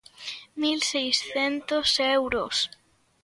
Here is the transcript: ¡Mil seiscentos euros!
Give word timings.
¡Mil 0.61 0.79
seiscentos 0.91 1.87
euros! 2.15 2.55